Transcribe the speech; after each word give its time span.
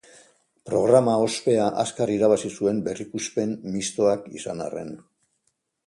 Programa 0.69 1.17
ospea 1.25 1.67
azkar 1.85 2.13
irabazi 2.15 2.51
zuen 2.63 2.81
berrikuspen 2.91 3.55
mistoak 3.77 4.29
izan 4.41 4.69
arren. 4.69 4.95